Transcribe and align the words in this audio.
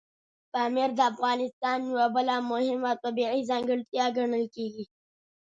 پامیر 0.53 0.89
د 0.95 0.99
افغانستان 1.11 1.79
یوه 1.91 2.07
بله 2.15 2.35
مهمه 2.51 2.91
طبیعي 3.03 3.41
ځانګړتیا 3.49 4.05
ګڼل 4.17 4.45
کېږي. 4.55 4.85